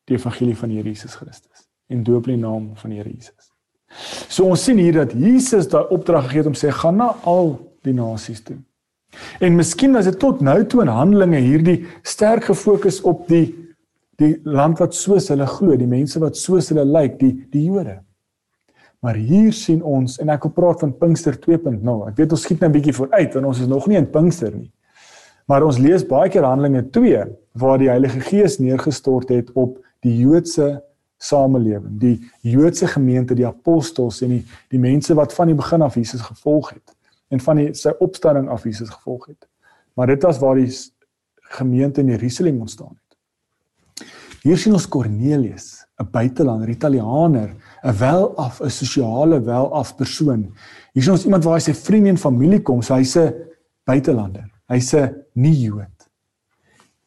[0.04, 3.52] die evangelie van Here Jesus Christus en doop in die naam van Here Jesus."
[4.28, 7.58] So ons sien hier dat Jesus daai opdrag gegee het om sê: "Gaan na al
[7.82, 8.58] die nasies toe."
[9.40, 13.56] En miskien was dit tot nou toe in Handelinge hierdie sterk gefokus op die
[14.20, 18.02] die land wat soos hulle glo, die mense wat soos hulle lyk, die die Jode.
[19.00, 21.80] Maar hier sien ons en ek wil praat van Pinkster 2.0.
[22.10, 24.52] Ek weet ons skiet nou 'n bietjie vooruit want ons is nog nie in Pinkster
[24.54, 24.70] nie.
[25.48, 27.24] Maar ons lees baie keer Handelinge 2
[27.58, 30.82] waar die Heilige Gees neergestort het op die Joodse
[31.18, 35.94] samelewing, die Joodse gemeente, die apostels en die die mense wat van die begin af
[35.94, 36.94] Jesus gevolg het
[37.30, 39.48] en van die sy opstanding af Jesus gevolg het.
[39.94, 40.70] Maar dit was waar die
[41.56, 43.09] gemeente in Jerusalem ontstaan het.
[44.42, 50.52] Hier sien ons Kornelius, 'n buitelander, Italianer, 'n welaf, 'n sosiale welaf persoon.
[50.92, 53.34] Hier is ons iemand waar hy sy vriende en familie kom, so hy's 'n
[53.84, 54.48] buitelander.
[54.68, 56.08] Hy's 'n nie Jood.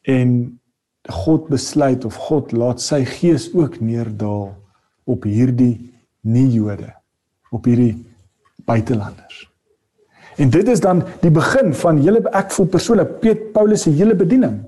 [0.02, 0.60] En
[1.08, 4.54] God besluit of God laat sy gees ook neerdal
[5.04, 5.92] op hierdie
[6.24, 6.94] nie Jode,
[7.52, 8.06] op hierdie
[8.64, 9.44] buitelanders.
[10.36, 14.16] En dit is dan die begin van hele ek voel persoonlik Piet Paulus se hele
[14.18, 14.64] bediening.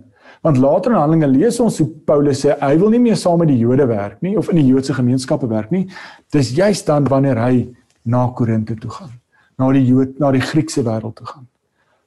[0.47, 3.49] Want later in Handelinge lees ons hoe Paulus sê hy wil nie meer saam met
[3.51, 5.89] die Jode werk nie of in die Joodse gemeenskappe werk nie.
[6.31, 7.65] Dis juist dan wanneer hy
[8.07, 9.17] na Korinte toe gaan,
[9.59, 11.49] na die Jood, na die Griekse wêreld toe gaan,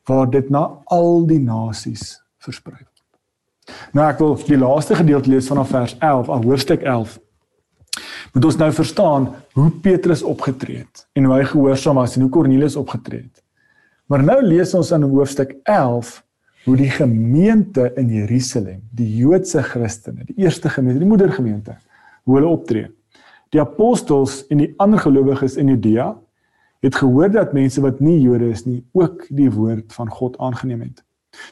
[0.07, 3.75] waar dit na al die nasies versprei word.
[3.97, 7.19] Nou ek wil die laaste gedeelte lees vanaf vers 11, al hoofstuk 11.
[8.37, 9.27] Moet ons nou verstaan
[9.59, 13.43] hoe Petrus opgetree het en hoe hy gehoorsaam was en hoe Kornelius opgetree het.
[14.07, 16.21] Maar nou lees ons in hoofstuk 11
[16.65, 21.77] hoe die gemeente in Jerusalem, die Joodse Christene, die eerste gemeente, die moedergemeente,
[22.27, 22.89] hoe hulle optree.
[23.53, 26.11] Die apostels en die ander gelowiges in Judea
[26.83, 30.85] het gehoor dat mense wat nie Jode is nie, ook die woord van God aangeneem
[30.85, 31.01] het.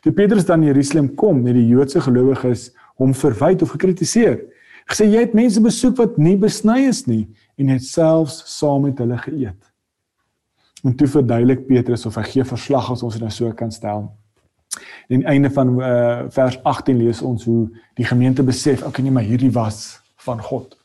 [0.04, 4.40] Toe Petrus dan in Jerusalem kom, het die Joodse gelowiges hom verwyd of gekritiseer.
[4.88, 7.26] Gesê jy het mense besoek wat nie besny is nie
[7.60, 9.60] en het selfs saam met hulle geëet.
[10.86, 14.08] En toe verduidelik Petrus of hy gee verslag as ons dit nou so kan stel
[15.08, 19.24] En einde van uh, vers 18 lees ons hoe die gemeente besef, okay nee, maar
[19.24, 20.78] hierdie was van God.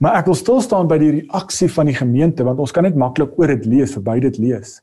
[0.00, 2.96] Maar ek wil stil staan by die reaksie van die gemeente want ons kan net
[2.96, 4.78] maklik oor dit lees, verby dit lees.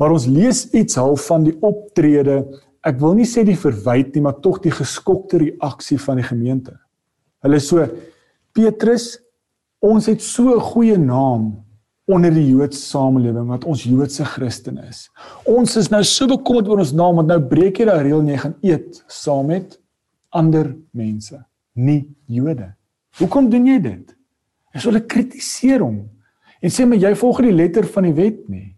[0.00, 2.40] Maar ons lees iets half van die optrede,
[2.86, 6.76] ek wil nie sê die verwyd nie, maar tog die geskokte reaksie van die gemeente.
[7.44, 7.84] Hulle so
[8.56, 9.16] Petrus,
[9.84, 11.65] ons het so 'n goeie naam
[12.06, 15.06] onder die Joodse samelewing wat ons Joodse Christene is.
[15.50, 18.30] Ons is nou so bekommerd oor ons naam want nou breek jy daai reël en
[18.30, 19.74] jy gaan eet saam met
[20.36, 21.38] ander mense,
[21.74, 22.70] nie Jode.
[23.18, 24.12] Hoekom doen jy dit?
[24.76, 26.04] Is hulle kritiseer hom
[26.62, 28.68] en sê maar jy volg die letter van die wet nie.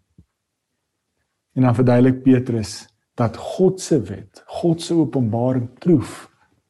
[1.59, 2.81] En dan verduidelik Petrus
[3.19, 6.29] dat God se wet, God se openbaring proef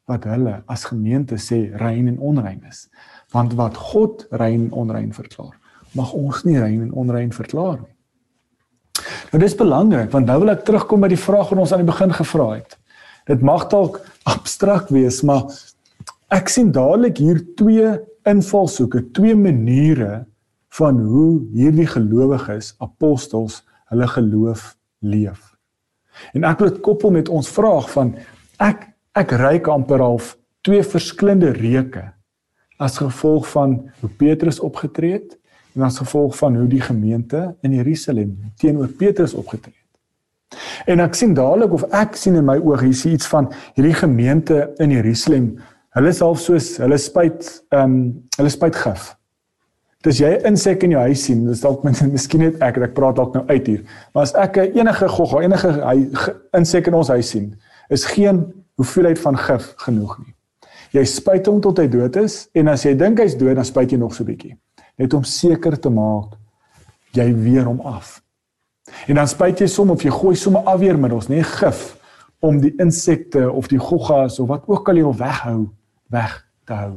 [0.09, 2.87] wat hulle as gemeente sê rein en onrein is.
[3.35, 5.58] Want wat God rein en onrein verklaar,
[5.97, 7.95] mag ons nie rein en onrein verklaar nie.
[9.33, 11.91] Nou dis belangrik want nou wil ek terugkom by die vraag wat ons aan die
[11.91, 12.79] begin gevra het.
[13.29, 15.47] Dit mag dalk abstrakt wees, maar
[16.33, 17.93] ek sien dadelik hier twee
[18.29, 20.25] invalshoeke, twee maniere
[20.79, 25.55] van hoe hierdie gelowiges, apostels, hulle geloof leef.
[26.35, 28.15] En ek wil dit koppel met ons vraag van
[28.65, 32.05] ek ek ryk amper half twee verskillende reuke
[32.79, 35.38] as gevolg van hoe Petrus opgetree het
[35.79, 40.59] en as gevolg van hoe die gemeente in Jerusalem teenoor Petrus opgetree het.
[40.91, 44.73] En ek sien dadelik of ek sien in my oë hier iets van hierdie gemeente
[44.83, 45.53] in Jerusalem.
[45.95, 48.03] Hulle is half soos hulle spyt ehm um,
[48.39, 49.13] hulle spyt gif.
[50.07, 53.19] Dis jy insek in jou huis sien, dis dalk met miskien net ek, ek praat
[53.19, 53.83] dalk nou uit hier.
[54.15, 57.53] Maar as ek enige gogga, enige insek in ons huis sien,
[57.91, 58.45] is geen
[58.79, 60.33] hoeveelheid van gif genoeg nie.
[60.97, 63.93] Jy spuit hom tot hy dood is en as jy dink hy's dood, dan spuit
[63.93, 64.57] jy nog so 'n bietjie.
[64.99, 66.35] Net om seker te maak
[67.17, 68.19] jy weer hom af.
[69.09, 71.95] En dan spuit jy som of jy gooi sommer afweermiddels, nee gif
[72.45, 75.61] om die insekte of die goggas of wat ook al jy wil weghou,
[76.13, 76.37] weg
[76.69, 76.93] te hou.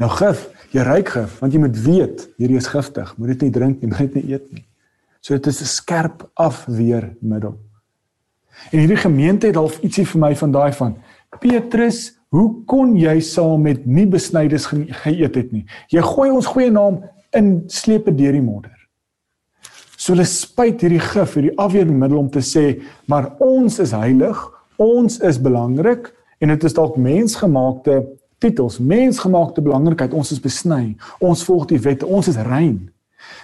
[0.00, 3.12] Nou gif, jy ruik gif want jy moet weet hierdie is giftig.
[3.18, 4.66] Moet dit nie drink nie, moet dit nie eet nie.
[5.20, 7.56] So dit is 'n skerp afweermiddel.
[8.72, 10.96] En hierdie gemeente het half ietsie vir my van daai van
[11.40, 15.64] Petrus, hoe kon jy saam met nie besnydes ge geëet het nie?
[15.92, 17.02] Jy gooi ons goeie naam
[17.36, 18.74] in slepe deur die modder.
[19.96, 24.38] So hulle spuit hierdie gif, hierdie afweermiddel om te sê, maar ons is heilig,
[24.82, 26.12] ons is belangrik
[26.42, 28.02] en dit is dalk mensgemaakte
[28.42, 32.90] titels, mensgemaakte belangrikheid, ons is besny, ons volg die wette, ons is rein.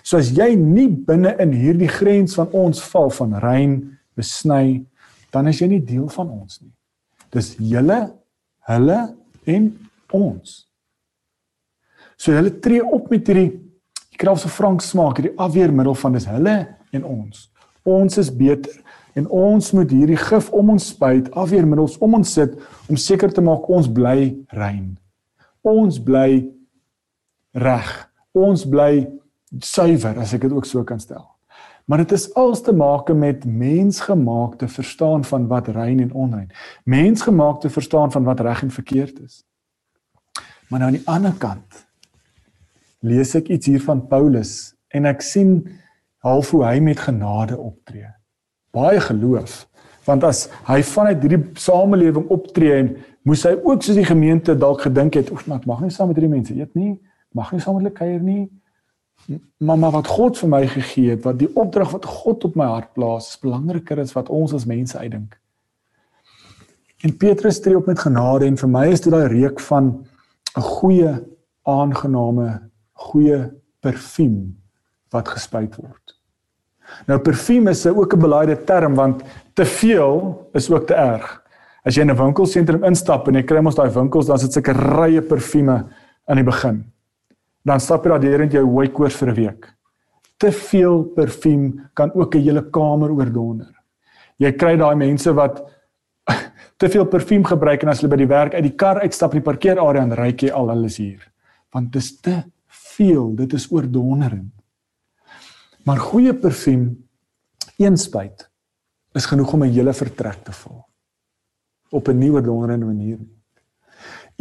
[0.05, 3.77] So as jy nie binne in hierdie grens van ons val van rein,
[4.19, 4.83] besny,
[5.33, 6.73] dan is jy nie deel van ons nie.
[7.33, 8.03] Dis julle,
[8.71, 8.99] hulle
[9.51, 9.69] en
[10.15, 10.55] ons.
[12.17, 13.51] So hulle tree op met hierdie
[14.21, 16.57] kry so frank smaak, hierdie afweermiddel van dis hulle
[16.95, 17.49] en ons.
[17.89, 18.79] Ons is beter
[19.19, 22.55] en ons moet hierdie gif om ons spuit, afweermiddels om ons sit
[22.89, 24.95] om seker te maak ons bly rein.
[25.67, 26.45] Ons bly
[27.59, 27.91] reg.
[28.33, 29.05] Ons bly
[29.61, 31.32] suiwer as ek dit ook so kan stel.
[31.85, 36.51] Maar dit is als te maak met mensgemaakte verstaan van wat rein en onrein.
[36.85, 39.45] Mensgemaakte verstaan van wat reg en verkeerd is.
[40.69, 41.87] Maar nou aan die ander kant
[42.99, 45.59] lees ek iets hier van Paulus en ek sien
[46.23, 48.09] half hoe hy met genade optree.
[48.73, 49.67] Baie geloof.
[50.07, 52.93] Want as hy vanuit hierdie samelewing optree en
[53.27, 56.09] moes hy ook soos die gemeente dalk gedink het, "Oef, maar ek mag nie saam
[56.09, 57.01] met hierdie mense eet nie.
[57.35, 58.51] Mag nie saam met hulle kuier nie."
[59.63, 62.93] Mamma wat God vir my gegee het, wat die opdrag wat God op my hart
[62.97, 65.39] plaas, is belangriker as wat ons as mense uitdink.
[67.03, 70.05] En Petrus tree op met genade en vir my is dit daai reuk van
[70.57, 71.13] 'n goeie
[71.67, 72.61] aangename
[72.93, 74.57] goeie parfuum
[75.11, 76.17] wat gespuit word.
[77.07, 79.23] Nou parfuum is ook 'n belaaide term want
[79.55, 81.43] te veel is ook te erg.
[81.85, 84.73] As jy in 'n winkelsentrum instap en jy kry mos daai winkels, dan sit sulke
[84.73, 85.87] rye parfume
[86.27, 86.93] aan die begin
[87.65, 89.67] dan stap jy daar deur in jou hoë koors vir 'n week.
[90.39, 93.73] Te veel parfuum kan ook 'n hele kamer oordonder.
[94.39, 95.63] Jy kry daai mense wat
[96.81, 99.41] te veel parfuum gebruik en as hulle by die werk uit die kar uitstap in
[99.41, 101.33] die parkeerarea en ry jy al hulle is hier.
[101.73, 104.53] Want dit is te veel, dit is oordonderend.
[105.85, 107.09] Maar goeie parfuum
[107.79, 108.51] een spuit
[109.15, 110.85] is genoeg om 'n hele vertrek te vul
[111.91, 113.19] op 'n nuwe donderende manier.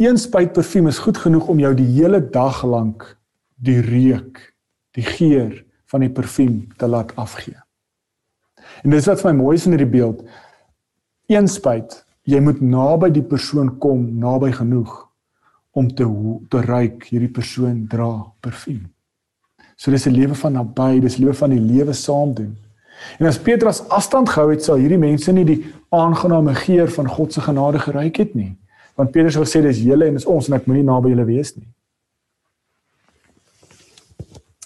[0.02, 3.04] Een spuit parfuum is goed genoeg om jou die hele dag lank
[3.54, 4.40] die reuk,
[4.98, 5.52] die geur
[5.92, 7.54] van die parfuum te laat afgee.
[8.82, 10.24] En dis wat vir my mooi is in hierdie beeld.
[11.30, 11.94] Een spuit,
[12.26, 14.96] jy moet naby die persoon kom, naby genoeg
[15.70, 16.08] om te
[16.50, 18.10] te ruik hierdie persoon dra
[18.42, 18.88] parfuum.
[19.76, 22.56] So dis 'n lewe van naby, dis lewe van die lewe saam doen.
[23.20, 27.32] En as Petrus afstand gehou het, sal hierdie mense nie die aangename geur van God
[27.32, 28.56] se genade geruik het nie
[28.98, 31.54] want Petrus het gesê dis julle en dis ons en ek moenie naby julle wees
[31.56, 31.68] nie.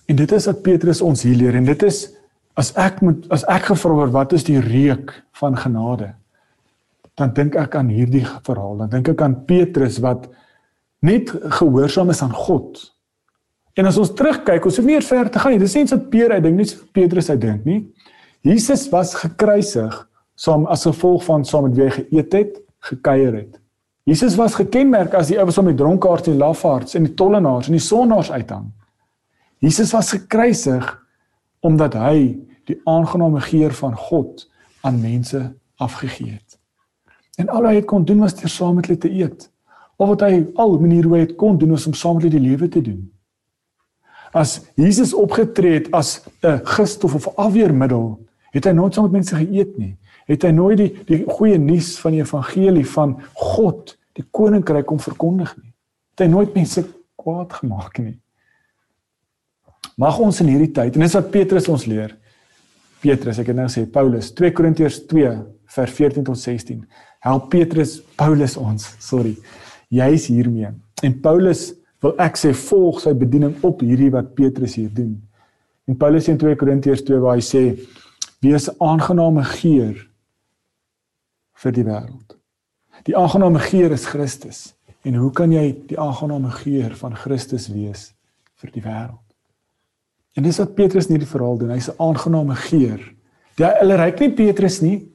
[0.07, 2.05] En dit is wat Petrus ons hier leer en dit is
[2.57, 6.15] as ek moet as ek gevra word wat is die reuk van genade
[7.17, 10.29] dan dink ek aan hierdie verhaal dan dink ek aan Petrus wat
[11.05, 12.81] net gehoorsaam is aan God.
[13.77, 15.61] En as ons terugkyk, ons hoef nie ver te gaan nie.
[15.61, 17.81] Dis nie iets wat Petrus uit dink nie, Petrus uit dink nie.
[18.47, 19.99] Jesus was gekruisig
[20.37, 22.59] saam as gevolg van saam met wie hy geëet het,
[22.89, 23.59] gekuier het.
[24.07, 27.75] Jesus was gekenmerk as die ouens om die dronkaards en lafaards en die tollenaars en
[27.75, 28.69] die sondaars uithang.
[29.59, 30.87] Jesus was gekruisig
[31.67, 32.37] omdat hy
[32.71, 34.45] die aangename geur van God
[34.87, 35.41] aan mense
[35.83, 36.55] afgegee het.
[37.43, 39.49] En al wat hy kon doen was deur saam met hulle te eet.
[39.99, 42.47] Of wat hy al maniere hoe hy kon doen was om saam met hulle die
[42.47, 43.03] lewe te doen.
[44.31, 48.21] As Jesus opgetree het as 'n gifstof of afweermiddel,
[48.55, 51.95] het hy nooit saam met mense geëet nie het hy nooit die die goeie nuus
[52.03, 55.73] van die evangelie van God, die koninkryk om verkondig nie.
[56.15, 56.85] Het hy nooit mense
[57.21, 58.17] kwaad gemaak nie.
[59.97, 62.17] Mag ons in hierdie tyd en dis wat Petrus ons leer,
[63.01, 65.31] Petrus, ek het nou gesê Paulus, 2 Korintiërs 2
[65.77, 66.81] vers 14 tot 16.
[67.27, 69.37] Help Petrus Paulus ons, sorry.
[69.93, 70.73] Jy's hiermee.
[71.05, 71.69] En Paulus
[72.03, 75.15] wil ek sê volg sy bediening op hierdie wat Petrus hier doen.
[75.87, 77.63] En Paulus in 2 Korintiërs 2 waar hy sê
[78.43, 79.95] wees aangename geur
[81.63, 82.37] vir die wêreld.
[83.07, 84.75] Die aangename geur is Christus.
[85.07, 88.11] En hoe kan jy die aangename geur van Christus wees
[88.61, 89.23] vir die wêreld?
[90.37, 91.71] En dis wat Petrus in hierdie verhaal doen.
[91.71, 93.01] Hy's 'n aangename geur.
[93.57, 95.09] Ja, hulle ryk nie Petrus nie,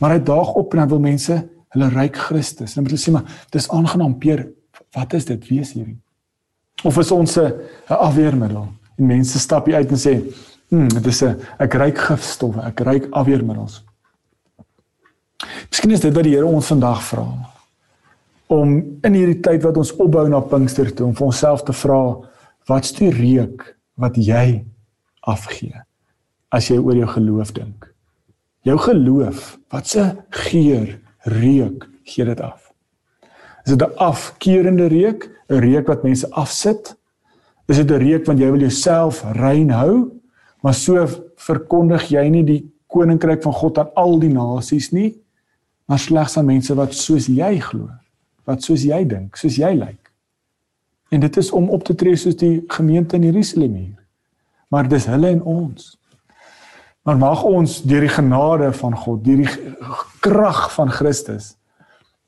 [0.00, 2.76] maar hy daag op en hy wil mense, hulle ryk Christus.
[2.76, 4.48] En hulle sê maar, dis aangenaam Peer,
[4.94, 5.48] wat is dit?
[5.48, 5.98] Wie is hierdie?
[6.84, 7.52] Of is ons 'n
[7.88, 8.68] afweermiddel?
[8.98, 10.22] En mense stap uit en sê,
[10.68, 13.82] "Hm, dit is 'n ek ryk gifstowwe, ek ryk afweermiddels."
[15.70, 17.26] Miskien is dit wat die Here ons vandag vra
[18.52, 18.74] om
[19.06, 22.00] in hierdie tyd wat ons opbou na Pinkster toe om vir onsself te vra,
[22.68, 23.64] wat's die reuk
[24.00, 24.62] wat jy
[25.28, 25.80] afgee
[26.52, 27.86] as jy oor jou geloof dink.
[28.68, 32.72] Jou geloof, wat 'n geur, reuk gee dit af.
[33.64, 36.94] Is dit 'n afkeurende reuk, 'n reuk wat mense afsit?
[37.68, 40.10] Is dit 'n reuk want jy wil jouself rein hou,
[40.62, 45.21] maar so verkondig jy nie die koninkryk van God aan al die nasies nie,
[45.86, 47.90] maar slegs aan mense wat soos jy glo,
[48.48, 50.12] wat soos jy dink, soos jy lyk.
[51.12, 53.98] En dit is om op te tree soos die gemeente in Jerusalem hier.
[54.72, 55.90] Maar dis hulle en ons.
[57.02, 59.74] Maar mag ons deur die genade van God, deur die
[60.24, 61.52] krag van Christus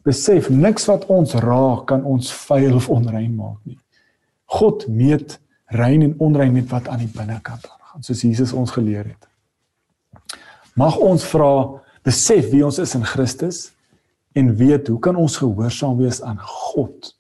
[0.05, 3.79] besef niks wat ons raak kan ons vuil of onrein maak nie.
[4.53, 5.39] God meet
[5.73, 9.31] rein en onrein met wat aan die binnekant aangaan, soos Jesus ons geleer het.
[10.77, 13.73] Mag ons vra besef wie ons is in Christus
[14.33, 17.15] en weet hoe kan ons gehoorsaam wees aan God?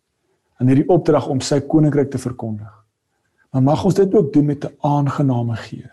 [0.65, 2.71] in hierdie opdrag om sy koninkryk te verkondig.
[3.55, 5.93] Maar mag ons dit ook doen met 'n aangename geur.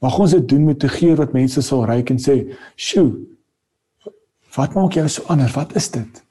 [0.00, 3.18] Mag ons dit doen met 'n geur wat mense sal ruik en sê, "Sjoe,
[4.56, 5.54] wat maak jou so anders?
[5.54, 6.22] Wat is dit?"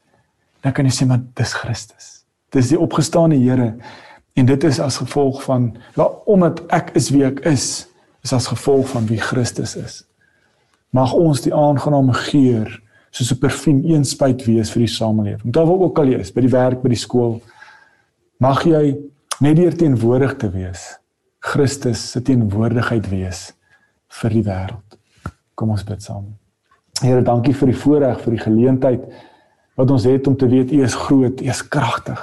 [0.62, 2.26] Dan kan jy sê, "Maar dis Christus.
[2.50, 3.78] Dis die opgestane Here."
[4.36, 7.88] En dit is as gevolg van ja, omdat ek is wie ek is,
[8.24, 10.04] is as gevolg van wie Christus is.
[10.92, 15.52] Mag ons die aangename geur soos 'n parfuum eenspuit wees vir die samelewing.
[15.52, 17.42] Daar waar ook al jy is, by die werk, by die skool,
[18.40, 18.94] Mag jy
[19.44, 20.84] net deur teenwoordig te wees,
[21.44, 23.50] Christus se teenwoordigheid wees
[24.22, 24.96] vir die wêreld.
[25.60, 26.30] Kom ons bid saam.
[27.02, 29.04] Here, dankie vir die voorreg, vir die geleentheid
[29.76, 32.22] wat ons het om te weet U is groot, U is kragtig.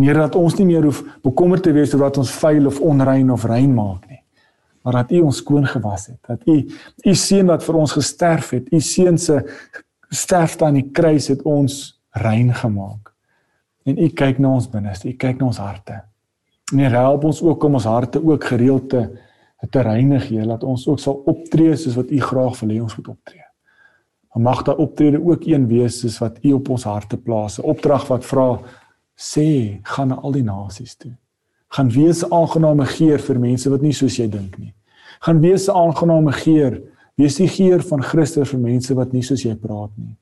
[0.00, 3.28] Here, dat ons nie meer hoef bekommerd te wees oor wat ons vuil of onrein
[3.32, 4.15] of rein maak nie,
[4.86, 6.18] maar dat U ons skoon gewas het.
[6.26, 6.60] Dat U
[7.02, 9.40] U seun wat vir ons gesterf het, U seun se
[10.14, 13.10] sterfte aan die kruis het ons rein gemaak.
[13.82, 15.98] En U kyk na ons binneste, U kyk na ons harte.
[16.70, 19.08] En U help ons ook om ons harte ook gereeld te
[19.70, 22.96] te reinig, Heer, dat ons ook sal optree soos wat U graag wil hê ons
[23.00, 23.42] moet optree.
[24.30, 27.66] Maar mag daai optrede ook een wees soos wat U op ons harte plaas, 'n
[27.66, 28.60] opdrag wat vra
[29.16, 31.16] sê, gaan na al die nasies toe.
[31.68, 34.74] Gaan wees aangename geur vir mense wat nie soos jy dink nie.
[35.20, 36.82] Gaan wees 'n aangename geur,
[37.16, 40.16] wees die geur van Christus vir mense wat nie soos jy praat nie.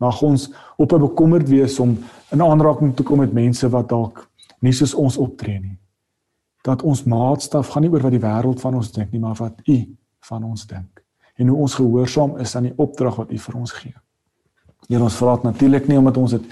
[0.00, 1.98] Mag ons op 'n bekommerd wees om
[2.32, 5.78] in aanraking te kom met mense wat dalk nie soos ons optree nie.
[6.62, 9.60] Dat ons maatstaf gaan nie oor wat die wêreld van ons dink nie, maar wat
[9.68, 11.04] U van ons dink
[11.36, 13.94] en hoe ons gehoorsaam is aan die opdrag wat U vir ons gee.
[14.88, 16.44] Hier ons vra dit natuurlik nie omdat ons dit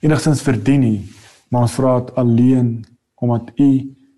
[0.00, 1.08] enigstens verdien nie,
[1.48, 2.84] maar ons vra dit alleen
[3.20, 3.70] omdat U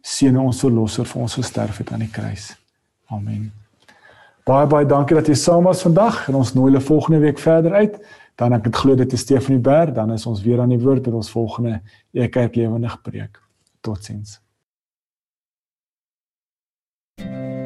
[0.02, 2.52] seën ons verlosser vir ons gesterf het aan die kruis.
[3.12, 3.50] Amen.
[4.48, 7.76] Baie baie dankie dat jy saam was vandag en ons nooi julle volgende week verder
[7.76, 7.98] uit
[8.38, 11.08] dan ek het glo dit is Stefanie Berg, dan is ons weer aan die woord
[11.10, 11.80] met ons volgende
[12.14, 13.42] Ekerk lewendig preek.
[13.82, 14.38] Totsiens.
[17.18, 17.57] Música